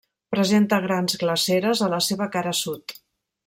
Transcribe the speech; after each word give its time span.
Presenta 0.35 0.79
grans 0.85 1.19
glaceres 1.25 1.85
a 1.89 1.93
la 1.95 2.03
seva 2.09 2.29
cara 2.39 2.57
sud. 2.65 2.97